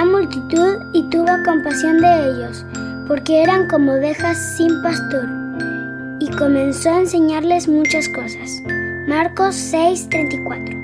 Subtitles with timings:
[0.00, 2.64] gran multitud y tuvo compasión de ellos,
[3.06, 5.28] porque eran como ovejas sin pastor,
[6.18, 8.62] y comenzó a enseñarles muchas cosas.
[9.06, 10.80] Marcos 6:34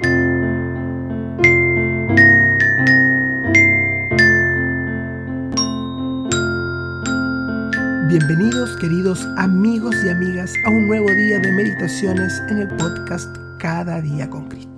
[8.08, 14.02] Bienvenidos queridos amigos y amigas a un nuevo día de meditaciones en el podcast Cada
[14.02, 14.75] día con Cristo.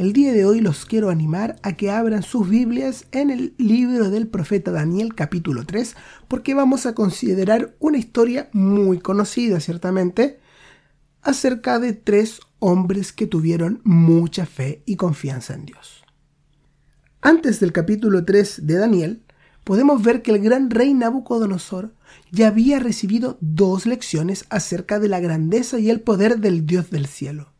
[0.00, 4.08] El día de hoy los quiero animar a que abran sus Biblias en el libro
[4.08, 5.94] del profeta Daniel capítulo 3
[6.26, 10.40] porque vamos a considerar una historia muy conocida ciertamente
[11.20, 16.02] acerca de tres hombres que tuvieron mucha fe y confianza en Dios.
[17.20, 19.22] Antes del capítulo 3 de Daniel,
[19.64, 21.92] podemos ver que el gran rey Nabucodonosor
[22.30, 27.04] ya había recibido dos lecciones acerca de la grandeza y el poder del Dios del
[27.04, 27.52] cielo.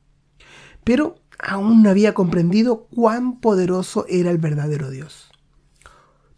[0.84, 5.30] Pero aún no había comprendido cuán poderoso era el verdadero Dios.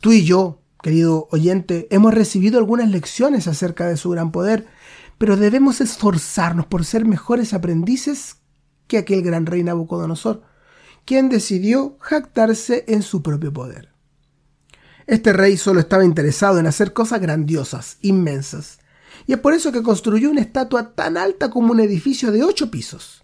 [0.00, 4.67] Tú y yo, querido oyente, hemos recibido algunas lecciones acerca de su gran poder,
[5.19, 8.36] pero debemos esforzarnos por ser mejores aprendices
[8.86, 10.42] que aquel gran rey Nabucodonosor,
[11.05, 13.91] quien decidió jactarse en su propio poder.
[15.07, 18.79] Este rey solo estaba interesado en hacer cosas grandiosas, inmensas,
[19.27, 22.70] y es por eso que construyó una estatua tan alta como un edificio de ocho
[22.70, 23.22] pisos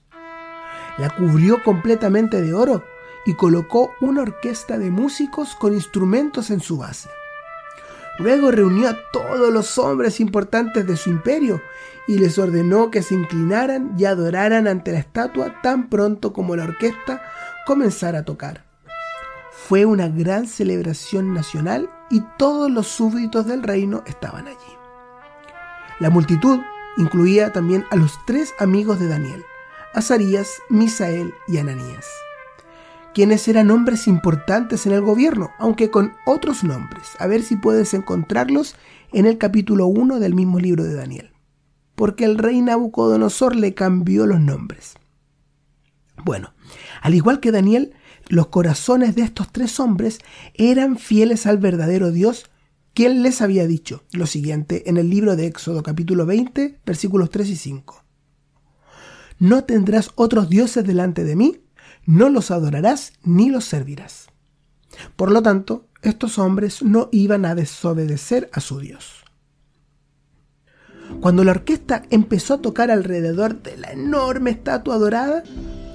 [0.98, 2.84] la cubrió completamente de oro
[3.24, 7.08] y colocó una orquesta de músicos con instrumentos en su base.
[8.18, 11.62] Luego reunió a todos los hombres importantes de su imperio
[12.08, 16.64] y les ordenó que se inclinaran y adoraran ante la estatua tan pronto como la
[16.64, 17.22] orquesta
[17.64, 18.64] comenzara a tocar.
[19.52, 24.78] Fue una gran celebración nacional y todos los súbditos del reino estaban allí.
[26.00, 26.58] La multitud
[26.96, 29.44] incluía también a los tres amigos de Daniel,
[29.94, 32.06] Azarías, Misael y Ananías,
[33.14, 37.08] quienes eran hombres importantes en el gobierno, aunque con otros nombres.
[37.18, 38.76] A ver si puedes encontrarlos
[39.12, 41.32] en el capítulo 1 del mismo libro de Daniel.
[41.94, 44.94] Porque el rey Nabucodonosor le cambió los nombres.
[46.22, 46.54] Bueno,
[47.00, 47.94] al igual que Daniel,
[48.28, 50.18] los corazones de estos tres hombres
[50.54, 52.50] eran fieles al verdadero Dios,
[52.92, 57.48] quien les había dicho lo siguiente en el libro de Éxodo capítulo 20, versículos 3
[57.48, 58.07] y 5
[59.38, 61.60] no tendrás otros dioses delante de mí,
[62.06, 64.28] no los adorarás ni los servirás.
[65.16, 69.24] Por lo tanto, estos hombres no iban a desobedecer a su Dios.
[71.20, 75.42] Cuando la orquesta empezó a tocar alrededor de la enorme estatua dorada,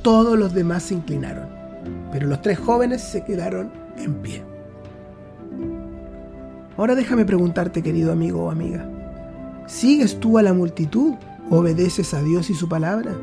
[0.02, 1.48] todos los demás se inclinaron,
[2.12, 4.44] pero los tres jóvenes se quedaron en pie.
[6.78, 8.90] Ahora déjame preguntarte, querido amigo o amiga,
[9.68, 11.14] ¿sigues tú a la multitud
[11.50, 13.16] obedeces a Dios y su palabra.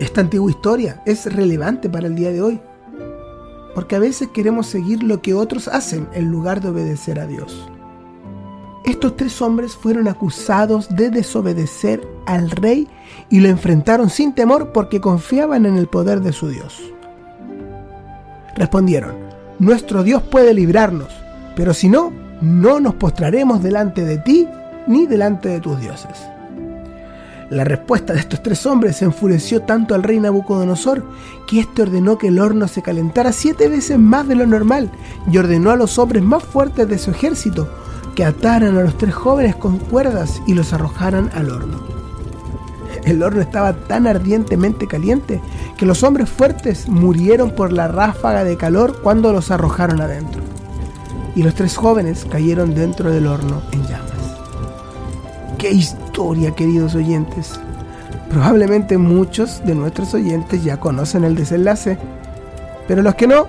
[0.00, 2.60] Esta antigua historia es relevante para el día de hoy,
[3.74, 7.68] porque a veces queremos seguir lo que otros hacen en lugar de obedecer a Dios.
[8.84, 12.86] Estos tres hombres fueron acusados de desobedecer al rey
[13.30, 16.92] y lo enfrentaron sin temor porque confiaban en el poder de su Dios.
[18.54, 19.16] Respondieron,
[19.58, 21.08] nuestro Dios puede librarnos,
[21.56, 24.46] pero si no, no nos postraremos delante de ti
[24.86, 26.28] ni delante de tus dioses.
[27.50, 31.04] La respuesta de estos tres hombres enfureció tanto al rey Nabucodonosor
[31.46, 34.90] que éste ordenó que el horno se calentara siete veces más de lo normal
[35.30, 37.68] y ordenó a los hombres más fuertes de su ejército
[38.16, 41.78] que ataran a los tres jóvenes con cuerdas y los arrojaran al horno.
[43.04, 45.40] El horno estaba tan ardientemente caliente
[45.76, 50.42] que los hombres fuertes murieron por la ráfaga de calor cuando los arrojaron adentro.
[51.36, 53.85] Y los tres jóvenes cayeron dentro del horno en.
[55.58, 57.58] ¡Qué historia, queridos oyentes!
[58.28, 61.96] Probablemente muchos de nuestros oyentes ya conocen el desenlace,
[62.86, 63.46] pero los que no,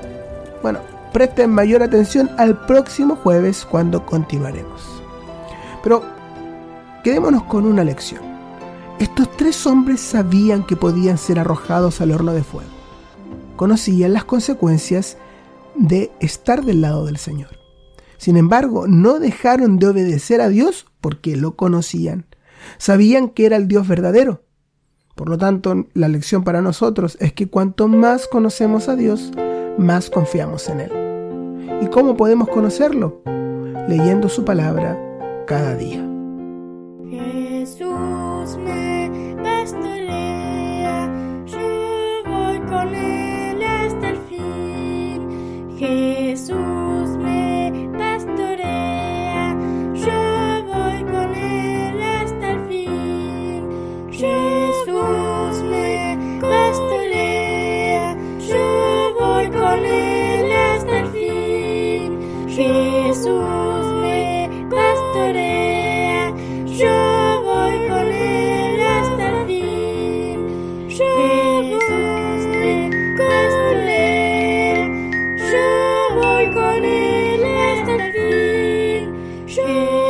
[0.64, 0.80] bueno,
[1.12, 4.82] presten mayor atención al próximo jueves cuando continuaremos.
[5.84, 6.04] Pero
[7.04, 8.22] quedémonos con una lección.
[9.00, 12.70] Estos tres hombres sabían que podían ser arrojados al horno de fuego.
[13.58, 15.18] Conocían las consecuencias
[15.76, 17.57] de estar del lado del Señor.
[18.18, 22.26] Sin embargo, no dejaron de obedecer a Dios porque lo conocían.
[22.78, 24.44] Sabían que era el Dios verdadero.
[25.16, 29.32] Por lo tanto, la lección para nosotros es que cuanto más conocemos a Dios,
[29.78, 30.92] más confiamos en Él.
[31.82, 33.22] ¿Y cómo podemos conocerlo?
[33.88, 35.00] Leyendo su palabra
[35.48, 36.04] cada día.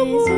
[0.08, 0.37] is